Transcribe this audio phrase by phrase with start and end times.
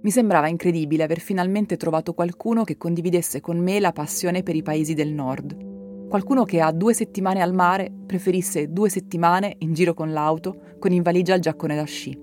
[0.00, 4.62] mi sembrava incredibile aver finalmente trovato qualcuno che condividesse con me la passione per i
[4.62, 6.08] paesi del nord.
[6.08, 10.92] Qualcuno che a due settimane al mare preferisse due settimane in giro con l'auto, con
[10.92, 12.18] in valigia il giaccone da sci.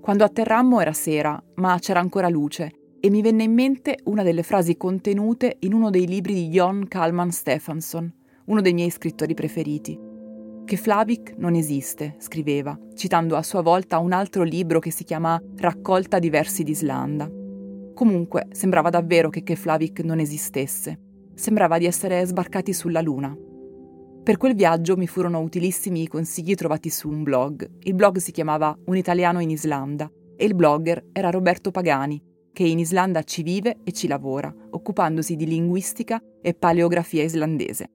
[0.00, 4.42] Quando atterrammo era sera, ma c'era ancora luce e mi venne in mente una delle
[4.42, 8.12] frasi contenute in uno dei libri di Jon Kalman Stefansson,
[8.44, 10.10] uno dei miei scrittori preferiti
[10.64, 15.40] che Flavik non esiste, scriveva, citando a sua volta un altro libro che si chiama
[15.56, 17.30] Raccolta di versi d'Islanda.
[17.94, 20.98] Comunque, sembrava davvero che Keflavik non esistesse.
[21.34, 23.36] Sembrava di essere sbarcati sulla Luna.
[24.22, 27.68] Per quel viaggio mi furono utilissimi i consigli trovati su un blog.
[27.80, 32.64] Il blog si chiamava Un italiano in Islanda e il blogger era Roberto Pagani, che
[32.64, 37.90] in Islanda ci vive e ci lavora, occupandosi di linguistica e paleografia islandese.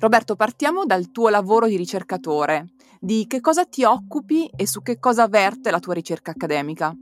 [0.00, 2.68] Roberto, partiamo dal tuo lavoro di ricercatore.
[2.98, 6.96] Di che cosa ti occupi e su che cosa verte la tua ricerca accademica?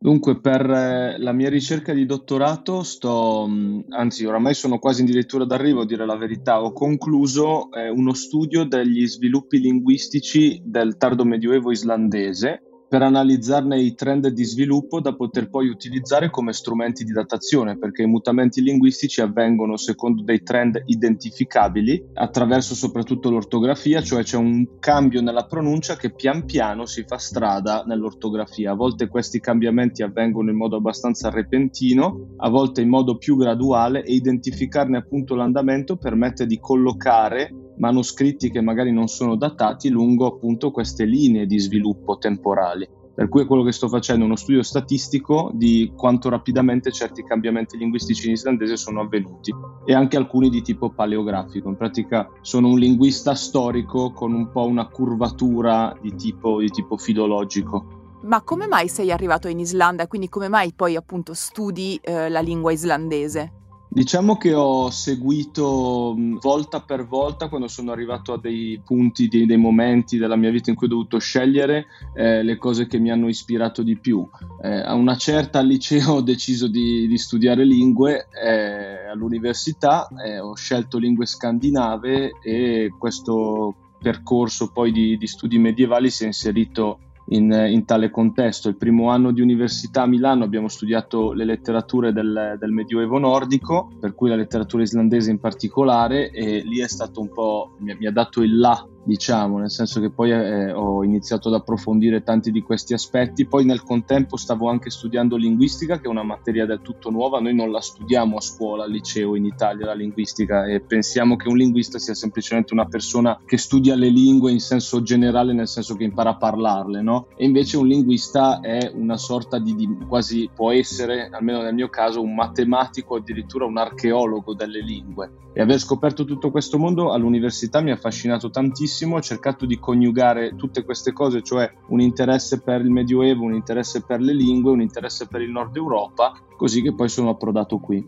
[0.00, 5.44] Dunque, per eh, la mia ricerca di dottorato sto, mm, anzi oramai sono quasi addirittura
[5.44, 11.24] d'arrivo a dire la verità, ho concluso eh, uno studio degli sviluppi linguistici del tardo
[11.24, 17.12] medioevo islandese per analizzarne i trend di sviluppo da poter poi utilizzare come strumenti di
[17.12, 24.38] datazione, perché i mutamenti linguistici avvengono secondo dei trend identificabili attraverso soprattutto l'ortografia, cioè c'è
[24.38, 28.72] un cambio nella pronuncia che pian piano si fa strada nell'ortografia.
[28.72, 34.02] A volte questi cambiamenti avvengono in modo abbastanza repentino, a volte in modo più graduale
[34.02, 40.70] e identificarne appunto l'andamento permette di collocare manoscritti che magari non sono datati lungo appunto
[40.70, 42.77] queste linee di sviluppo temporali.
[43.18, 47.76] Per cui è quello che sto facendo, uno studio statistico di quanto rapidamente certi cambiamenti
[47.76, 49.52] linguistici in islandese sono avvenuti
[49.84, 51.68] e anche alcuni di tipo paleografico.
[51.68, 56.96] In pratica sono un linguista storico con un po' una curvatura di tipo, di tipo
[56.96, 58.20] filologico.
[58.22, 62.40] Ma come mai sei arrivato in Islanda quindi come mai poi appunto studi eh, la
[62.40, 63.57] lingua islandese?
[63.90, 69.56] Diciamo che ho seguito volta per volta quando sono arrivato a dei punti, dei, dei
[69.56, 73.28] momenti della mia vita in cui ho dovuto scegliere eh, le cose che mi hanno
[73.28, 74.28] ispirato di più.
[74.62, 80.38] Eh, a una certa al liceo ho deciso di, di studiare lingue, eh, all'università eh,
[80.38, 87.00] ho scelto lingue scandinave e questo percorso poi di, di studi medievali si è inserito
[87.30, 88.68] in, in, tale contesto.
[88.68, 93.90] Il primo anno di università a Milano abbiamo studiato le letterature del, del, Medioevo nordico,
[93.98, 98.06] per cui la letteratura islandese in particolare, e lì è stato un po', mi, mi
[98.06, 102.50] ha dato il là diciamo, nel senso che poi eh, ho iniziato ad approfondire tanti
[102.50, 106.82] di questi aspetti, poi nel contempo stavo anche studiando linguistica, che è una materia del
[106.82, 110.80] tutto nuova, noi non la studiamo a scuola, al liceo in Italia la linguistica e
[110.80, 115.54] pensiamo che un linguista sia semplicemente una persona che studia le lingue in senso generale,
[115.54, 117.28] nel senso che impara a parlarle, no?
[117.34, 121.88] E invece un linguista è una sorta di, di quasi può essere, almeno nel mio
[121.88, 125.30] caso, un matematico, addirittura un archeologo delle lingue.
[125.54, 129.78] E aver scoperto tutto questo mondo all'università mi ha affascinato tantissimo tantissimo, ho cercato di
[129.78, 134.72] coniugare tutte queste cose, cioè un interesse per il Medioevo, un interesse per le lingue,
[134.72, 138.04] un interesse per il Nord Europa, così che poi sono approdato qui.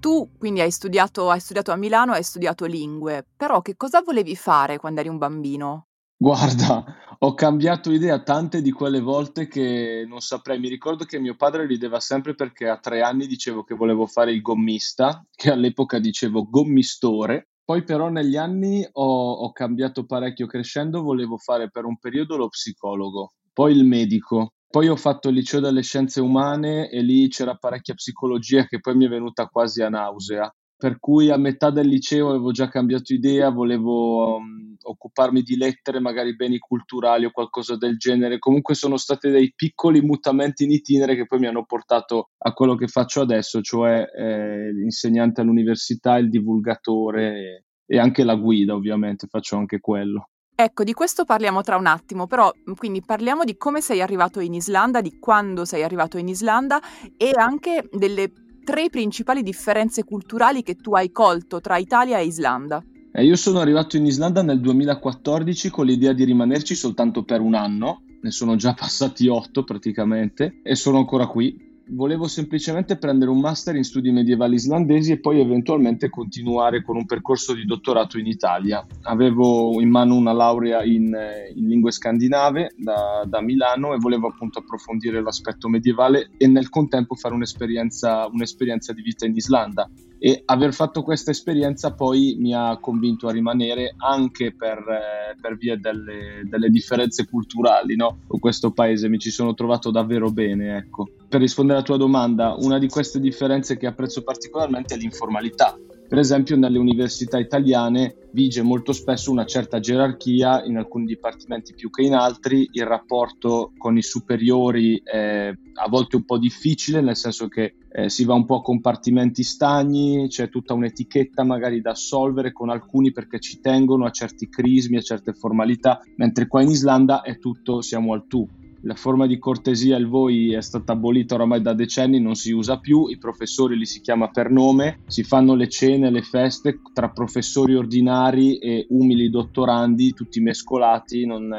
[0.00, 4.34] Tu quindi hai studiato, hai studiato a Milano, hai studiato lingue, però che cosa volevi
[4.34, 5.86] fare quando eri un bambino?
[6.20, 6.84] Guarda,
[7.20, 10.58] ho cambiato idea tante di quelle volte che non saprei.
[10.58, 14.32] Mi ricordo che mio padre rideva sempre perché a tre anni dicevo che volevo fare
[14.32, 21.02] il gommista, che all'epoca dicevo gommistore, poi però negli anni ho, ho cambiato parecchio crescendo,
[21.02, 25.60] volevo fare per un periodo lo psicologo, poi il medico, poi ho fatto il liceo
[25.60, 29.90] delle scienze umane e lì c'era parecchia psicologia che poi mi è venuta quasi a
[29.90, 30.50] nausea.
[30.78, 36.00] Per cui a metà del liceo avevo già cambiato idea, volevo um, occuparmi di lettere,
[36.00, 38.38] magari beni culturali o qualcosa del genere.
[38.38, 42.74] Comunque sono stati dei piccoli mutamenti in itinere che poi mi hanno portato a quello
[42.74, 49.56] che faccio adesso, cioè eh, l'insegnante all'università, il divulgatore e anche la guida, ovviamente, faccio
[49.56, 50.28] anche quello.
[50.60, 54.54] Ecco, di questo parliamo tra un attimo, però quindi parliamo di come sei arrivato in
[54.54, 56.80] Islanda, di quando sei arrivato in Islanda
[57.16, 58.32] e anche delle
[58.64, 62.82] tre principali differenze culturali che tu hai colto tra Italia e Islanda.
[63.12, 67.54] Eh, io sono arrivato in Islanda nel 2014 con l'idea di rimanerci soltanto per un
[67.54, 73.40] anno, ne sono già passati otto praticamente e sono ancora qui volevo semplicemente prendere un
[73.40, 78.26] master in studi medievali islandesi e poi eventualmente continuare con un percorso di dottorato in
[78.26, 78.84] Italia.
[79.02, 81.16] Avevo in mano una laurea in,
[81.54, 87.14] in lingue scandinave da, da, Milano e volevo appunto approfondire l'aspetto medievale e nel contempo
[87.14, 89.88] fare un'esperienza, un'esperienza di vita in Islanda
[90.18, 95.56] e aver fatto questa esperienza poi mi ha convinto a rimanere anche per, eh, per
[95.56, 98.18] via delle, delle, differenze culturali no?
[98.26, 101.08] con questo paese mi ci sono trovato davvero bene ecco.
[101.28, 105.76] Per rispondere alla tua domanda una di queste differenze che apprezzo particolarmente è l'informalità.
[106.08, 111.90] Per esempio nelle università italiane vige molto spesso una certa gerarchia, in alcuni dipartimenti più
[111.90, 117.14] che in altri, il rapporto con i superiori è a volte un po' difficile, nel
[117.14, 121.90] senso che eh, si va un po' a compartimenti stagni, c'è tutta un'etichetta magari da
[121.90, 126.70] assolvere con alcuni perché ci tengono a certi crismi, a certe formalità, mentre qua in
[126.70, 128.48] Islanda è tutto siamo al tu
[128.82, 132.78] la forma di cortesia, il voi, è stata abolita oramai da decenni, non si usa
[132.78, 137.10] più, i professori li si chiama per nome, si fanno le cene, le feste tra
[137.10, 141.52] professori ordinari e umili dottorandi, tutti mescolati, non,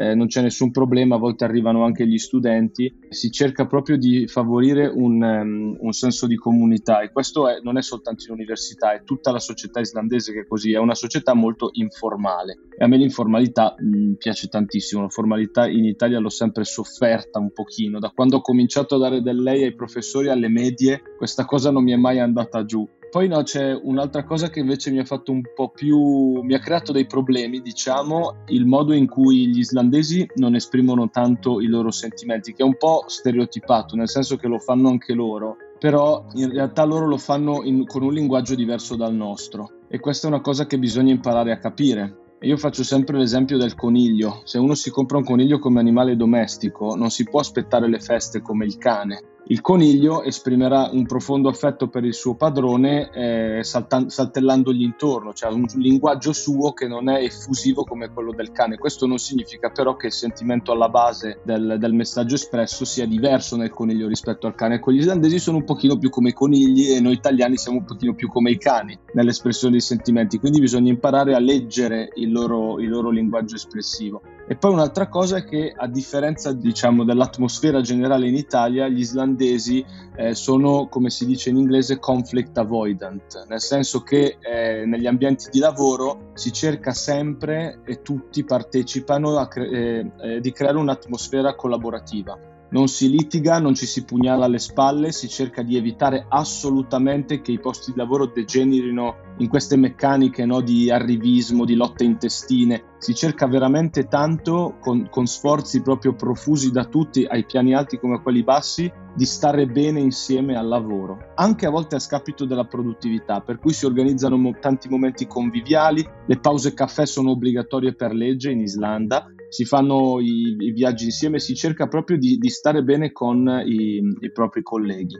[0.00, 4.26] eh, non c'è nessun problema, a volte arrivano anche gli studenti, si cerca proprio di
[4.26, 8.94] favorire un, um, un senso di comunità e questo è, non è soltanto in università,
[8.94, 12.60] è tutta la società islandese che è così, è una società molto informale.
[12.78, 17.38] E a me l'informalità mh, mm, piace tantissimo, la formalità in Italia l'ho sempre sofferta
[17.38, 21.44] un pochino, da quando ho cominciato a dare del lei ai professori alle medie questa
[21.44, 25.00] cosa non mi è mai andata giù poi no, c'è un'altra cosa che invece mi
[25.00, 29.48] ha fatto un po' più, mi ha creato dei problemi, diciamo, il modo in cui
[29.48, 34.36] gli islandesi non esprimono tanto i loro sentimenti, che è un po' stereotipato, nel senso
[34.36, 38.54] che lo fanno anche loro, però in realtà loro lo fanno in, con un linguaggio
[38.54, 42.16] diverso dal nostro e questa è una cosa che bisogna imparare a capire.
[42.42, 44.42] Io faccio sempre l'esempio del coniglio.
[44.44, 48.40] Se uno si compra un coniglio come animale domestico, non si può aspettare le feste
[48.40, 49.20] come il cane.
[49.46, 55.50] Il coniglio esprimerà un profondo affetto per il suo padrone eh, saltan- saltellandogli intorno, cioè
[55.50, 58.78] un linguaggio suo che non è effusivo come quello del cane.
[58.78, 63.56] Questo non significa però che il sentimento alla base del, del messaggio espresso sia diverso
[63.56, 64.78] nel coniglio rispetto al cane.
[64.78, 67.84] Con gli islandesi sono un pochino più come i conigli e noi italiani siamo un
[67.84, 72.78] pochino più come i cani nell'espressione dei sentimenti, quindi bisogna imparare a leggere il loro,
[72.78, 74.22] il loro linguaggio espressivo.
[74.50, 79.86] E poi un'altra cosa è che a differenza diciamo, dell'atmosfera generale in Italia, gli islandesi
[80.16, 85.50] eh, sono, come si dice in inglese, conflict avoidant, nel senso che eh, negli ambienti
[85.50, 92.49] di lavoro si cerca sempre e tutti partecipano cre- eh, eh, di creare un'atmosfera collaborativa
[92.70, 97.52] non si litiga, non ci si pugnala alle spalle, si cerca di evitare assolutamente che
[97.52, 102.84] i posti di lavoro degenerino in queste meccaniche no, di arrivismo, di lotte intestine.
[102.98, 108.16] Si cerca veramente tanto, con, con sforzi proprio profusi da tutti, ai piani alti come
[108.16, 112.66] a quelli bassi, di stare bene insieme al lavoro, anche a volte a scapito della
[112.66, 118.12] produttività, per cui si organizzano mo- tanti momenti conviviali, le pause caffè sono obbligatorie per
[118.12, 122.82] legge in Islanda si fanno i, i viaggi insieme, si cerca proprio di, di stare
[122.82, 125.16] bene con i, i propri colleghi.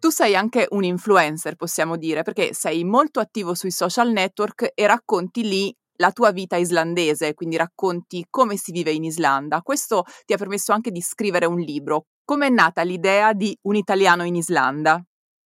[0.00, 4.86] Tu sei anche un influencer, possiamo dire, perché sei molto attivo sui social network e
[4.86, 9.62] racconti lì la tua vita islandese, quindi racconti come si vive in Islanda.
[9.62, 12.06] Questo ti ha permesso anche di scrivere un libro.
[12.24, 15.02] Come è nata l'idea di un italiano in Islanda?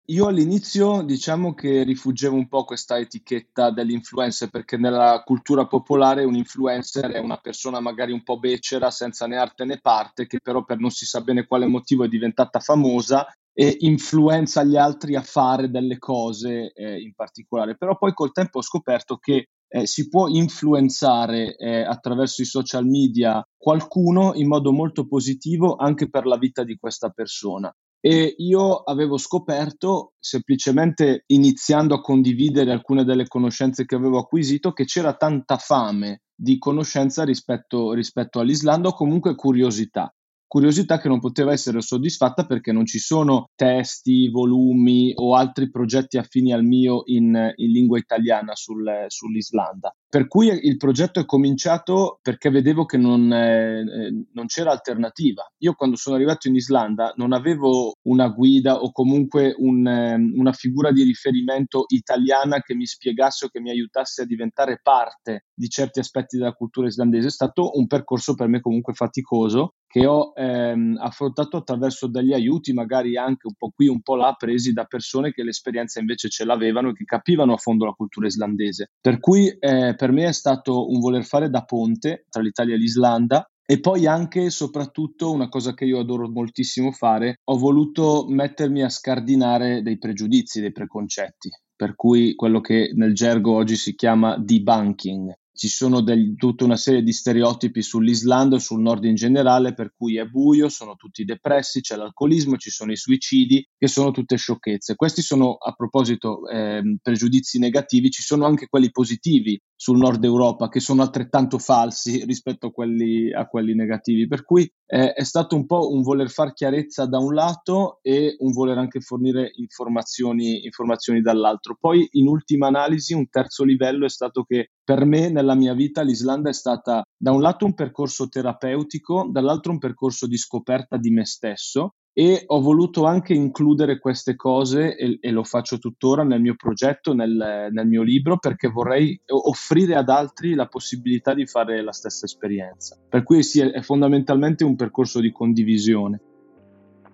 [0.05, 6.35] Io all'inizio diciamo che rifuggevo un po' questa etichetta dell'influencer perché nella cultura popolare un
[6.35, 10.65] influencer è una persona magari un po' becera, senza né arte né parte, che però
[10.65, 15.21] per non si sa bene quale motivo è diventata famosa e influenza gli altri a
[15.21, 17.77] fare delle cose eh, in particolare.
[17.77, 22.85] Però poi col tempo ho scoperto che eh, si può influenzare eh, attraverso i social
[22.85, 28.77] media qualcuno in modo molto positivo anche per la vita di questa persona e io
[28.77, 35.57] avevo scoperto, semplicemente iniziando a condividere alcune delle conoscenze che avevo acquisito, che c'era tanta
[35.57, 40.11] fame di conoscenza rispetto, rispetto all'Islanda o comunque curiosità
[40.51, 46.17] curiosità che non poteva essere soddisfatta perché non ci sono testi, volumi o altri progetti
[46.17, 49.95] affini al mio in, in lingua italiana sul, sull'Islanda.
[50.09, 55.49] Per cui il progetto è cominciato perché vedevo che non, eh, non, c'era alternativa.
[55.59, 60.51] Io quando sono arrivato in Islanda non avevo una guida o comunque un, eh, una
[60.51, 65.69] figura di riferimento italiana che mi spiegasse o che mi aiutasse a diventare parte di
[65.69, 67.27] certi aspetti della cultura islandese.
[67.27, 72.71] È stato un percorso per me comunque faticoso che ho ehm, affrontato attraverso degli aiuti,
[72.71, 76.45] magari anche un po' qui, un po' là, presi da persone che l'esperienza invece ce
[76.45, 78.91] l'avevano e che capivano a fondo la cultura islandese.
[79.01, 82.77] Per cui eh, per me è stato un voler fare da ponte tra l'Italia e
[82.77, 88.25] l'Islanda E poi anche e soprattutto una cosa che io adoro moltissimo fare, ho voluto
[88.27, 93.95] mettermi a scardinare dei pregiudizi, dei preconcetti, per cui quello che nel gergo oggi si
[93.95, 99.13] chiama debunking, ci sono del, tutta una serie di stereotipi sull'Islanda e sul nord in
[99.13, 103.87] generale, per cui è buio, sono tutti depressi, c'è l'alcolismo, ci sono i suicidi, che
[103.87, 104.95] sono tutte sciocchezze.
[104.95, 110.69] Questi sono, a proposito, eh, pregiudizi negativi, ci sono anche quelli positivi sul nord Europa,
[110.69, 114.27] che sono altrettanto falsi rispetto a quelli, a quelli negativi.
[114.27, 118.35] Per cui eh, è stato un po' un voler far chiarezza da un lato e
[118.37, 121.77] un voler anche fornire informazioni, informazioni dall'altro.
[121.79, 126.03] Poi, in ultima analisi, un terzo livello è stato che per me nella mia vita
[126.03, 131.09] l'Islanda è stata da un lato un percorso terapeutico, dall'altro un percorso di scoperta di
[131.09, 136.41] me stesso e ho voluto anche includere queste cose e, e lo faccio tuttora nel
[136.41, 141.81] mio progetto, nel, nel, mio libro, perché vorrei offrire ad altri la possibilità di fare
[141.81, 142.97] la stessa esperienza.
[143.07, 146.21] Per cui sì, è, è fondamentalmente un percorso di condivisione.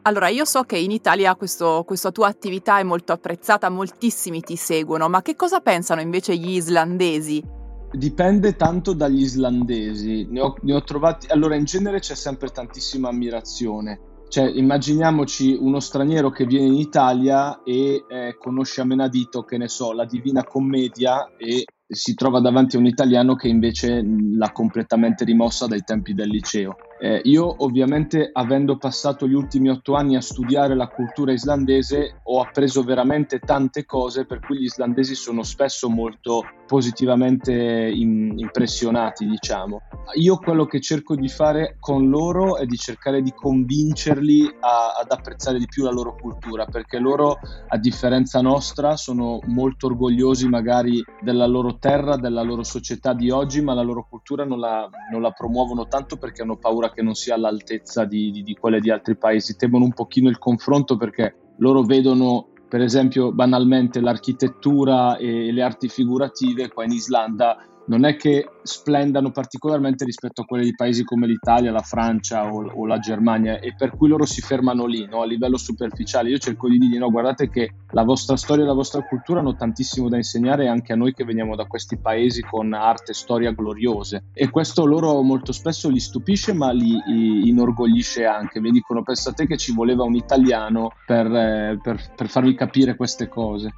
[0.04, 4.56] Allora, io so che in Italia questo, questa tua attività è molto apprezzata, moltissimi ti
[4.56, 7.56] seguono, ma che cosa pensano invece gli islandesi
[7.90, 13.08] Dipende tanto dagli islandesi, ne ho, ne ho trovati, allora in genere c'è sempre tantissima
[13.08, 19.58] ammirazione, cioè, immaginiamoci uno straniero che viene in Italia e eh, conosce a menadito, che
[19.58, 24.52] ne so, la Divina Commedia e si trova davanti a un italiano che invece l'ha
[24.52, 26.76] completamente rimossa dai tempi del liceo.
[27.00, 32.42] Eh, io ovviamente avendo passato gli ultimi otto anni a studiare la cultura islandese ho
[32.42, 39.82] appreso veramente tante cose per cui gli islandesi sono spesso molto positivamente in, impressionati diciamo.
[40.16, 45.12] Io quello che cerco di fare con loro è di cercare di convincerli a, ad
[45.12, 51.04] apprezzare di più la loro cultura perché loro a differenza nostra sono molto orgogliosi magari
[51.22, 55.22] della loro terra, della loro società di oggi ma la loro cultura non la, non
[55.22, 58.92] la promuovono tanto perché hanno paura che non sia all'altezza di, di, di quelle di
[58.92, 65.52] altri paesi, temono un pochino il confronto perché loro vedono per esempio banalmente l'architettura e
[65.52, 70.76] le arti figurative qua in Islanda non è che splendano particolarmente rispetto a quelle di
[70.76, 74.86] paesi come l'Italia, la Francia o, o la Germania e per cui loro si fermano
[74.86, 75.22] lì no?
[75.22, 76.30] a livello superficiale.
[76.30, 79.56] Io cerco di dire no, guardate che la vostra storia e la vostra cultura hanno
[79.56, 83.52] tantissimo da insegnare anche a noi che veniamo da questi paesi con arte e storia
[83.52, 88.60] gloriose e questo loro molto spesso li stupisce ma li, li inorgoglisce anche.
[88.60, 93.30] Mi dicono pensate che ci voleva un italiano per, eh, per, per farvi capire queste
[93.30, 93.74] cose.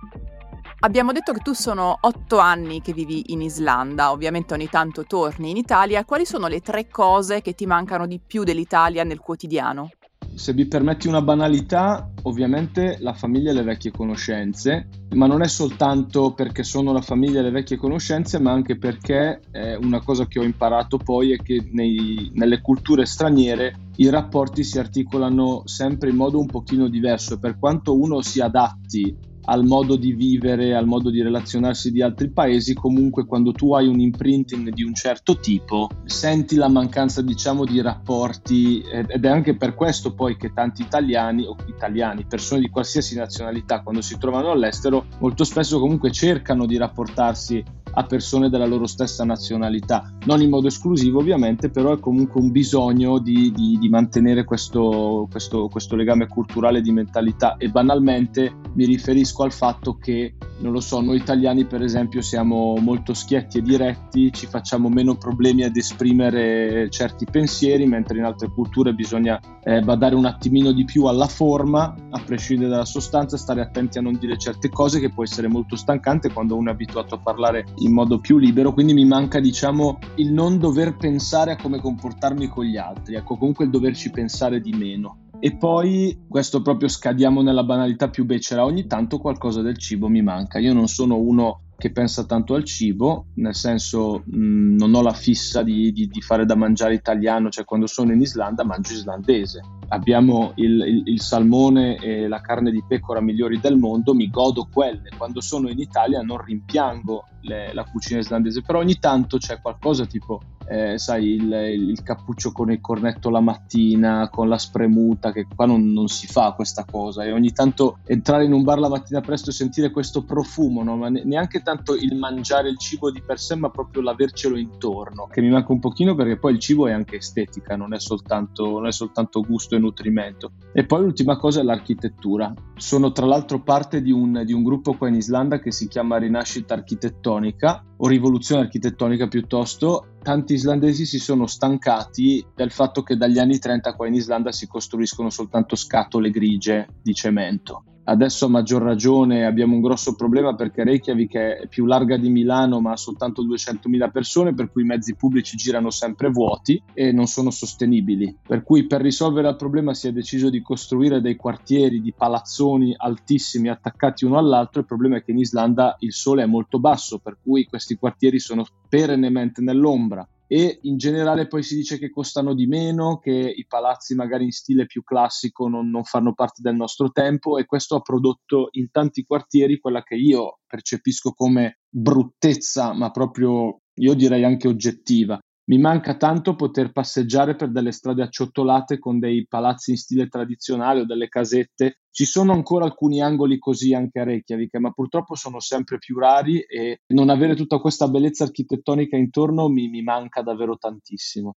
[0.82, 5.50] Abbiamo detto che tu sono otto anni che vivi in Islanda, ovviamente ogni tanto torni
[5.50, 6.06] in Italia.
[6.06, 9.90] Quali sono le tre cose che ti mancano di più dell'Italia nel quotidiano?
[10.36, 15.50] Se mi permetti una banalità, ovviamente la famiglia e le vecchie conoscenze, ma non è
[15.50, 19.42] soltanto perché sono la famiglia e le vecchie conoscenze, ma anche perché
[19.82, 24.80] una cosa che ho imparato poi è che nei, nelle culture straniere i rapporti si
[24.80, 30.14] articolano sempre in modo un pochino diverso per quanto uno si adatti al modo di
[30.14, 34.84] vivere, al modo di relazionarsi di altri paesi, comunque quando tu hai un imprinting di
[34.84, 40.38] un certo tipo, senti la mancanza, diciamo, di rapporti ed è anche per questo poi
[40.38, 45.80] che tanti italiani o italiani, persone di qualsiasi nazionalità, quando si trovano all'estero, molto spesso
[45.80, 51.70] comunque cercano di rapportarsi a persone della loro stessa nazionalità, non in modo esclusivo ovviamente,
[51.70, 56.92] però è comunque un bisogno di, di, di mantenere questo, questo, questo legame culturale di
[56.92, 57.58] mentalità.
[57.58, 62.76] E banalmente mi riferisco al fatto che, non lo so, noi italiani per esempio siamo
[62.78, 68.50] molto schietti e diretti, ci facciamo meno problemi ad esprimere certi pensieri, mentre in altre
[68.50, 73.62] culture bisogna eh, badare un attimino di più alla forma, a prescindere dalla sostanza, stare
[73.62, 77.16] attenti a non dire certe cose che può essere molto stancante quando uno è abituato
[77.16, 81.56] a parlare in modo più libero, quindi mi manca diciamo il non dover pensare a
[81.56, 85.28] come comportarmi con gli altri, ecco comunque il doverci pensare di meno.
[85.40, 90.22] E poi, questo proprio scadiamo nella banalità più becera, ogni tanto qualcosa del cibo mi
[90.22, 90.60] manca.
[90.60, 95.14] Io non sono uno che pensa tanto al cibo, nel senso mh, non ho la
[95.14, 99.62] fissa di, di, di, fare da mangiare italiano, cioè quando sono in Islanda mangio islandese.
[99.88, 104.68] Abbiamo il, il, il, salmone e la carne di pecora migliori del mondo, mi godo
[104.70, 105.10] quelle.
[105.18, 110.06] Quando sono in Italia non rimpiango le, la cucina islandese, però ogni tanto c'è qualcosa
[110.06, 115.48] tipo eh, sai, il, il, cappuccio con il cornetto la mattina, con la spremuta, che
[115.54, 117.24] qua non, non, si fa questa cosa.
[117.24, 120.96] E ogni tanto entrare in un bar la mattina presto e sentire questo profumo, no?
[120.96, 125.42] ma neanche tanto il mangiare il cibo di per sé, ma proprio l'avercelo intorno, che
[125.42, 128.86] mi manca un pochino perché poi il cibo è anche estetica, non è soltanto, non
[128.86, 130.52] è soltanto gusto e nutrimento.
[130.72, 132.54] E poi l'ultima cosa è l'architettura.
[132.76, 136.18] Sono tra l'altro parte di un, di un gruppo qua in Islanda che si chiama
[136.18, 143.40] Rinascita Architettonica o Rivoluzione Architettonica piuttosto tanti islandesi si sono stancati del fatto che dagli
[143.40, 147.84] anni 30 qua in Islanda si costruiscono soltanto scatole grigie di cemento.
[148.10, 152.82] Adesso a maggior ragione abbiamo un grosso problema perché Reykjavik è più larga di Milano
[152.82, 157.28] ma ha soltanto 200.000 persone per cui i mezzi pubblici girano sempre vuoti e non
[157.28, 158.36] sono sostenibili.
[158.48, 162.96] Per cui per risolvere il problema si è deciso di costruire dei quartieri di palazzoni
[162.98, 164.80] altissimi attaccati uno all'altro.
[164.80, 168.40] Il problema è che in Islanda il sole è molto basso per cui questi quartieri
[168.40, 173.68] sono perennemente nell'ombra e in generale poi si dice che costano di meno, che i
[173.68, 177.98] palazzi magari in stile più classico non, non, fanno parte del nostro tempo e questo
[177.98, 184.44] ha prodotto in tanti quartieri quella che io percepisco come bruttezza, ma proprio io direi
[184.44, 185.40] anche oggettiva,
[185.70, 191.02] mi manca tanto poter passeggiare per delle strade acciottolate con dei palazzi in stile tradizionale
[191.02, 192.00] o delle casette.
[192.10, 196.60] Ci sono ancora alcuni angoli così anche a Reykjavik, ma purtroppo sono sempre più rari
[196.62, 201.54] e non avere tutta questa bellezza architettonica intorno mi, mi manca davvero tantissimo.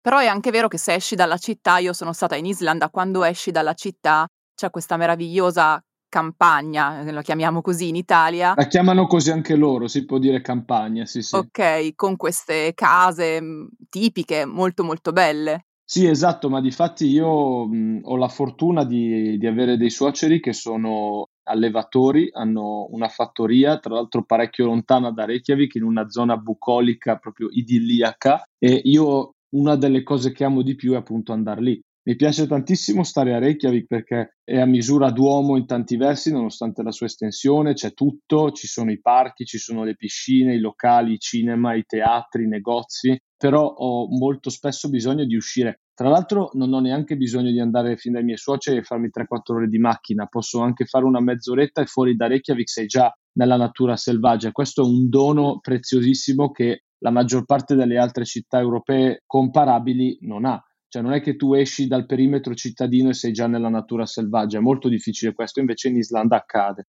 [0.00, 3.22] Però è anche vero che se esci dalla città, io sono stata in Islanda, quando
[3.22, 4.26] esci dalla città
[4.56, 5.80] c'è questa meravigliosa
[6.12, 8.52] campagna, la chiamiamo così in Italia.
[8.54, 11.36] La chiamano così anche loro, si può dire campagna, sì, sì.
[11.36, 15.68] Ok, con queste case mm, tipiche, molto molto belle.
[15.82, 20.38] Sì, esatto, ma di fatti io mh, ho la fortuna di, di avere dei suoceri
[20.38, 26.36] che sono allevatori, hanno una fattoria, tra l'altro parecchio lontana da Reykjavik, in una zona
[26.36, 31.62] bucolica proprio idilliaca e io una delle cose che amo di più è appunto andare
[31.62, 31.82] lì.
[32.04, 36.82] Mi piace tantissimo stare a Reykjavik perché è a misura d'uomo in tanti versi, nonostante
[36.82, 41.12] la sua estensione, c'è tutto, ci sono i parchi, ci sono le piscine, i locali,
[41.12, 45.82] i cinema, i teatri, i negozi, però ho molto spesso bisogno di uscire.
[45.94, 49.54] Tra l'altro non ho neanche bisogno di andare fin dai miei suoceri e farmi 3-4
[49.54, 53.56] ore di macchina, posso anche fare una mezz'oretta e fuori da Reykjavik sei già nella
[53.56, 54.50] natura selvaggia.
[54.50, 60.46] Questo è un dono preziosissimo che la maggior parte delle altre città europee comparabili non
[60.46, 60.60] ha
[60.92, 64.58] cioè non è che tu esci dal perimetro cittadino e sei già nella natura selvaggia,
[64.58, 66.88] è molto difficile questo, invece in Islanda accade.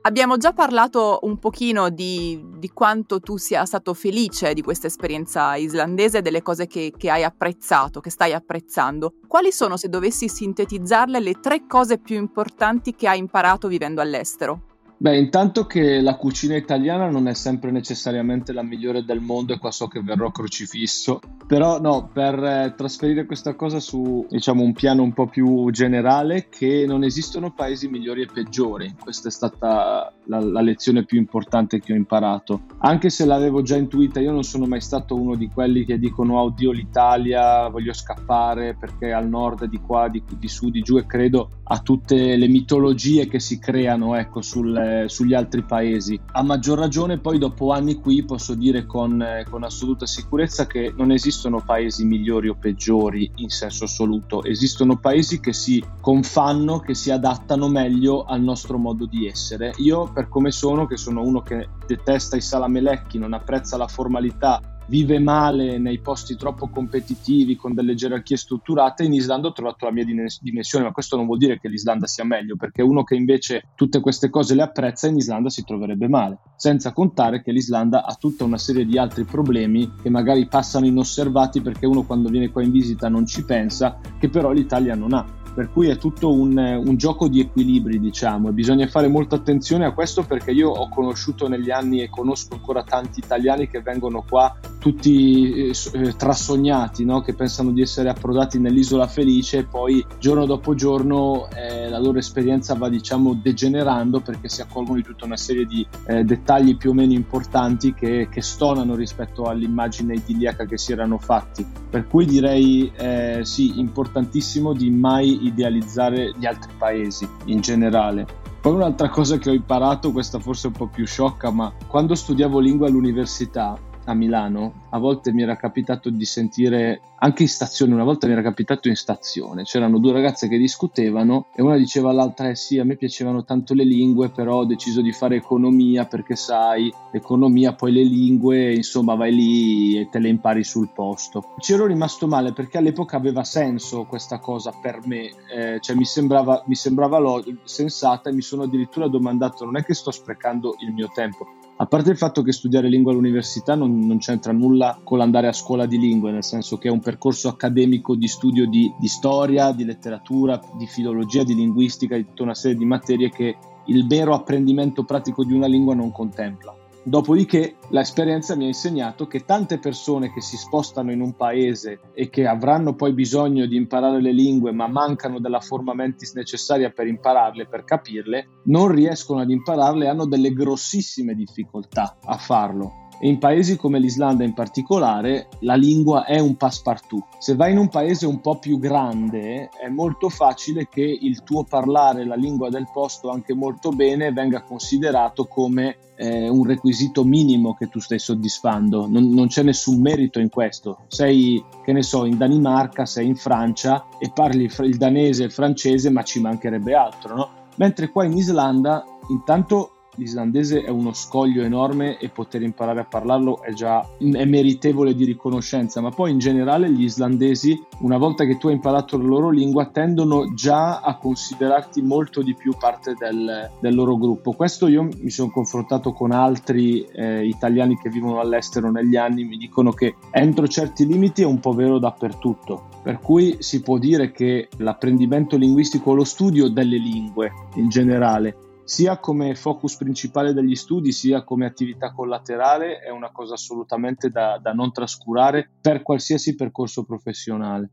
[0.00, 5.54] Abbiamo già parlato un pochino di, di, quanto tu sia stato felice di questa esperienza
[5.56, 9.12] islandese delle cose che, che, hai apprezzato, che stai apprezzando.
[9.28, 14.69] Quali sono, se dovessi sintetizzarle, le tre cose più importanti che hai imparato vivendo all'estero?
[15.02, 19.58] Beh, intanto che la cucina italiana non è sempre necessariamente la migliore del mondo e
[19.58, 24.74] qua so che verrò crocifisso, però no, per eh, trasferire questa cosa su diciamo un
[24.74, 28.94] piano un po' più generale che non esistono paesi migliori e peggiori.
[29.00, 32.62] Questa è stata la, la lezione più importante che ho imparato.
[32.78, 36.38] Anche se l'avevo già intuita, io non sono mai stato uno di quelli che dicono
[36.38, 40.96] oh, oddio l'Italia, voglio scappare perché al nord di qua, di, di su, di giù
[40.96, 46.18] e credo a tutte le mitologie che si creano ecco sul eh, sugli altri paesi.
[46.32, 50.92] A maggior ragione poi dopo anni qui posso dire con, eh, con assoluta sicurezza che
[50.96, 56.94] non esistono paesi migliori o peggiori in senso assoluto, esistono paesi che si confanno, che
[56.94, 59.72] si adattano meglio al nostro modo di essere.
[59.78, 64.60] Io per come sono, che sono uno che detesta i salamelecchi, non apprezza la formalità,
[64.90, 69.92] vive male nei posti troppo competitivi con delle gerarchie strutturate, in Islanda ho trovato la
[69.92, 73.68] mia dimensione, ma questo non vuol dire che l'Islanda sia meglio, perché uno che invece
[73.76, 78.14] tutte queste cose le apprezza in Islanda si troverebbe male, senza contare che l'Islanda ha
[78.16, 82.62] tutta una serie di altri problemi che magari passano inosservati perché uno quando viene qua
[82.64, 86.56] in visita non ci pensa, che però l'Italia non ha per cui è tutto un,
[86.56, 90.88] un, gioco di equilibri, diciamo, e bisogna fare molta attenzione a questo perché io ho
[90.88, 97.04] conosciuto negli anni e conosco ancora tanti italiani che vengono qua tutti eh, eh, trassognati,
[97.04, 97.20] no?
[97.20, 102.18] che pensano di essere approdati nell'isola felice e poi giorno dopo giorno eh, la loro
[102.18, 106.90] esperienza va, diciamo, degenerando perché si accorgono di tutta una serie di eh, dettagli più
[106.90, 111.64] o meno importanti che, che, stonano rispetto all'immagine idilliaca che si erano fatti.
[111.90, 118.26] Per cui direi eh, sì, importantissimo di mai idealizzare gli altri paesi in generale.
[118.60, 122.14] Poi un'altra cosa che ho imparato, questa forse è un po' più sciocca, ma quando
[122.14, 123.78] studiavo lingua all'università
[124.10, 128.32] a Milano, a volte mi era capitato di sentire, anche in stazione, una volta mi
[128.32, 132.78] era capitato in stazione, c'erano due ragazze che discutevano e una diceva all'altra, eh sì,
[132.78, 137.74] a me piacevano tanto le lingue, però ho deciso di fare economia perché sai, economia,
[137.74, 141.54] poi le lingue, insomma vai lì e te le impari sul posto.
[141.58, 146.04] Ci ero rimasto male perché all'epoca aveva senso questa cosa per me, eh, cioè mi
[146.04, 150.74] sembrava, mi sembrava lo- sensata e mi sono addirittura domandato, non è che sto sprecando
[150.80, 151.46] il mio tempo,
[151.80, 155.52] a parte il fatto che studiare lingua all'università non, non, c'entra nulla con l'andare a
[155.52, 159.72] scuola di lingue, nel senso che è un percorso accademico di studio di, di storia,
[159.72, 164.34] di letteratura, di filologia, di linguistica, di tutta una serie di materie che il vero
[164.34, 166.79] apprendimento pratico di una lingua non contempla.
[167.02, 172.28] Dopodiché l'esperienza mi ha insegnato che tante persone che si spostano in un paese e
[172.28, 177.06] che avranno poi bisogno di imparare le lingue ma mancano della forma mentis necessaria per
[177.06, 183.08] impararle, per capirle, non riescono ad impararle e hanno delle grossissime difficoltà a farlo.
[183.22, 187.24] E in paesi come l'Islanda in particolare la lingua è un passepartout.
[187.38, 191.64] Se vai in un paese un po' più grande è molto facile che il tuo
[191.64, 197.74] parlare la lingua del posto anche molto bene venga considerato come eh, un requisito minimo
[197.74, 199.06] che tu stai soddisfando.
[199.06, 201.04] Non, non c'è nessun merito in questo.
[201.08, 205.52] Sei, che ne so, in Danimarca, sei in Francia e parli il danese e il
[205.52, 207.50] francese ma ci mancherebbe altro, no?
[207.76, 213.62] Mentre qua in Islanda intanto l'islandese è uno scoglio enorme e poter imparare a parlarlo
[213.62, 218.58] è già è meritevole di riconoscenza, ma poi in generale gli islandesi, una volta che
[218.58, 223.70] tu hai imparato la loro lingua, tendono già a considerarti molto di più parte del,
[223.80, 224.52] del loro gruppo.
[224.52, 229.56] Questo io mi sono confrontato con altri eh, italiani che vivono all'estero negli anni, mi
[229.56, 232.88] dicono che entro certi limiti è un po' vero dappertutto.
[233.02, 238.56] Per cui si può dire che l'apprendimento linguistico, lo studio delle lingue in generale,
[238.90, 244.58] sia come focus principale degli studi sia come attività collaterale è una cosa assolutamente da,
[244.60, 247.88] da non trascurare per qualsiasi percorso professionale.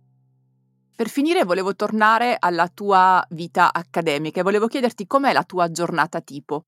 [0.96, 6.20] Per finire volevo tornare alla tua vita accademica e volevo chiederti com'è la tua giornata
[6.20, 6.64] tipo.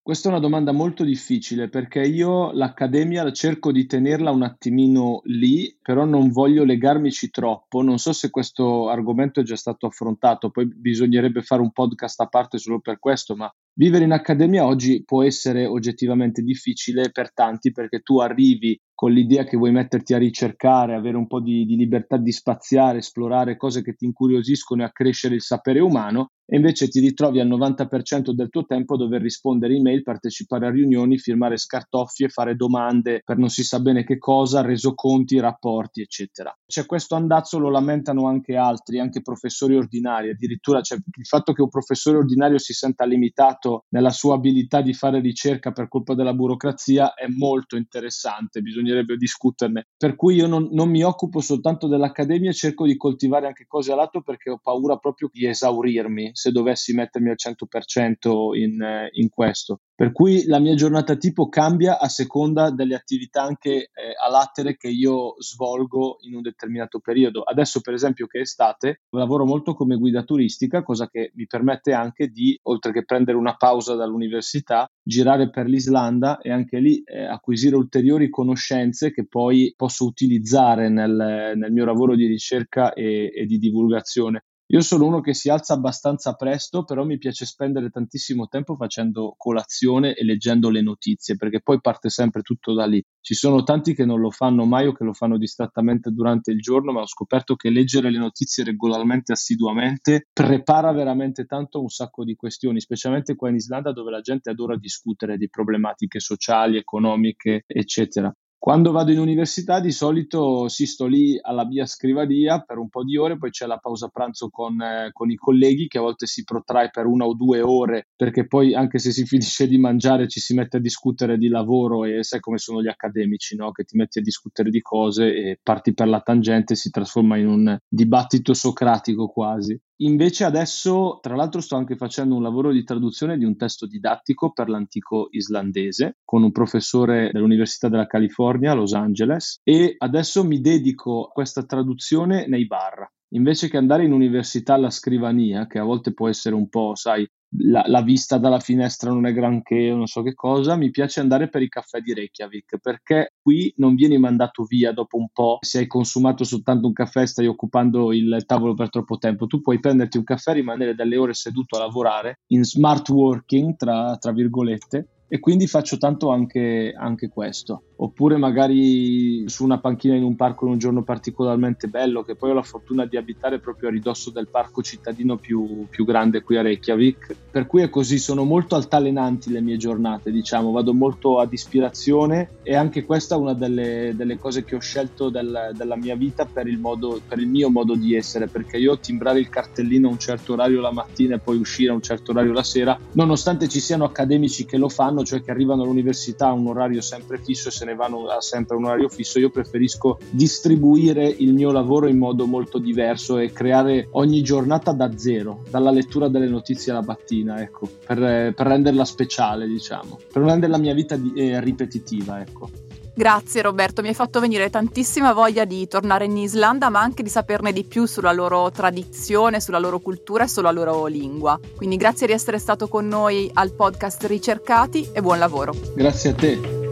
[0.00, 5.76] Questa è una domanda molto difficile perché io l'accademia cerco di tenerla un attimino lì,
[5.82, 7.82] però non voglio legarmici troppo.
[7.82, 12.28] Non so se questo argomento è già stato affrontato, poi bisognerebbe fare un podcast a
[12.28, 17.72] parte solo per questo, ma vivere in accademia oggi può essere oggettivamente difficile per tanti
[17.72, 21.76] perché tu arrivi con l'idea che vuoi metterti a ricercare, avere un po' di, di,
[21.76, 26.88] libertà di spaziare, esplorare cose che ti incuriosiscono e accrescere il sapere umano, e invece
[26.88, 31.56] ti ritrovi al 90% del tuo tempo a dover rispondere email, partecipare a riunioni, firmare
[31.56, 36.54] scartoffie, fare domande per non si sa bene che cosa, resoconti, rapporti, eccetera.
[36.66, 41.68] C'è questo andazzo, lo lamentano anche altri, anche professori ordinari, addirittura il fatto che un
[41.68, 47.14] professore ordinario si senta limitato nella sua abilità di fare ricerca per colpa della burocrazia
[47.14, 49.86] è molto interessante, bisognerebbe discuterne.
[49.96, 53.96] Per cui io non, non mi occupo soltanto dell'accademia, cerco di coltivare anche cose a
[53.96, 59.28] lato perché ho paura proprio di esaurirmi se dovessi mettermi al 100% in, eh, in
[59.28, 59.80] questo.
[59.96, 64.76] Per cui la mia giornata tipo cambia a seconda delle attività anche eh, a latere
[64.76, 67.42] che io svolgo in un determinato periodo.
[67.42, 71.92] Adesso, per esempio, che è estate, lavoro molto come guida turistica, cosa che mi permette
[71.92, 77.24] anche di, oltre che prendere una pausa dall'università, girare per l'Islanda e anche lì eh,
[77.24, 83.46] acquisire ulteriori conoscenze che poi posso utilizzare nel, nel mio lavoro di ricerca e, e
[83.46, 84.42] di divulgazione.
[84.68, 89.34] Io sono uno che si alza abbastanza presto, però mi piace spendere tantissimo tempo facendo
[89.36, 93.02] colazione e leggendo le notizie, perché poi parte sempre tutto da lì.
[93.20, 96.60] Ci sono tanti che non lo fanno mai o che lo fanno distrattamente durante il
[96.60, 102.24] giorno, ma ho scoperto che leggere le notizie regolarmente, assiduamente, prepara veramente tanto un sacco
[102.24, 107.64] di questioni, specialmente qua in Islanda dove la gente adora discutere di problematiche sociali, economiche,
[107.66, 108.34] eccetera.
[108.64, 113.04] Quando vado in università di solito si sto lì alla mia scrivania per un po'
[113.04, 116.24] di ore, poi c'è la pausa pranzo con, eh, con, i colleghi che a volte
[116.24, 120.28] si protrae per una o due ore perché poi anche se si finisce di mangiare
[120.28, 123.70] ci si mette a discutere di lavoro e sai come sono gli accademici, no?
[123.70, 127.36] che ti metti a discutere di cose e parti per la tangente e si trasforma
[127.36, 129.78] in un dibattito socratico quasi.
[130.04, 134.52] Invece adesso, tra l'altro, sto anche facendo un lavoro di traduzione di un testo didattico
[134.52, 141.24] per l'antico islandese con un professore dell'Università della California Los Angeles e adesso mi dedico
[141.24, 143.10] a questa traduzione nei bar.
[143.34, 147.28] Invece che andare in università alla scrivania, che a volte può essere un po', sai,
[147.58, 151.48] la, la, vista dalla finestra non è granché, non so che cosa, mi piace andare
[151.48, 155.58] per i caffè di Reykjavik perché qui non vieni mandato via dopo un po'.
[155.60, 159.46] Se hai consumato soltanto un caffè, stai occupando il tavolo per troppo tempo.
[159.46, 164.16] Tu puoi prenderti un caffè, rimanere delle ore seduto a lavorare in smart working, tra,
[164.16, 167.93] tra virgolette, e quindi faccio tanto anche, anche, questo.
[167.96, 172.50] Oppure magari su una panchina in un parco in un giorno particolarmente bello, che poi
[172.50, 176.56] ho la fortuna di abitare proprio a ridosso del parco cittadino più, più grande qui
[176.56, 177.36] a Reykjavik.
[177.50, 182.58] Per cui è così, sono molto altalenanti le mie giornate, diciamo, vado molto ad ispirazione
[182.62, 186.46] e anche questa è una delle, delle cose che ho scelto del, della mia vita
[186.46, 190.10] per il, modo, per il mio modo di essere, perché io timbrare il cartellino a
[190.10, 193.68] un certo orario la mattina e poi uscire a un certo orario la sera, nonostante
[193.68, 197.68] ci siano accademici che lo fanno, cioè che arrivano all'università a un orario sempre fisso
[197.68, 202.08] e se ne vanno a sempre un orario fisso, io preferisco distribuire il mio lavoro
[202.08, 207.04] in modo molto diverso e creare ogni giornata da zero, dalla lettura delle notizie alla
[207.04, 211.60] mattina, ecco, per, per renderla speciale, diciamo, per non rendere la mia vita di, eh,
[211.60, 212.70] ripetitiva, ecco.
[213.16, 217.28] Grazie Roberto, mi hai fatto venire tantissima voglia di tornare in Islanda, ma anche di
[217.28, 221.56] saperne di più sulla loro tradizione, sulla loro cultura e sulla loro lingua.
[221.76, 225.74] Quindi grazie di essere stato con noi al podcast Ricercati e buon lavoro.
[225.94, 226.83] Grazie a te.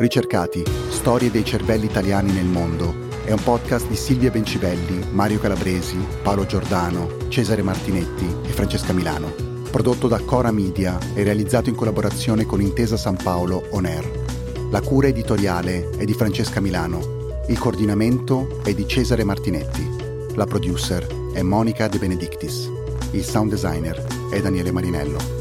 [0.00, 2.94] Ricercati, storie dei cervelli italiani nel mondo.
[3.24, 9.34] È un podcast di Silvia Bencibelli, Mario Calabresi, Paolo Giordano, Cesare Martinetti e Francesca Milano.
[9.68, 14.08] Prodotto da Cora Media e realizzato in collaborazione con Intesa San Paolo On Air.
[14.70, 19.84] La cura editoriale è di Francesca Milano, il coordinamento è di Cesare Martinetti,
[20.36, 22.70] la producer è Monica De Benedictis,
[23.10, 25.37] il sound designer è Daniele Marinello.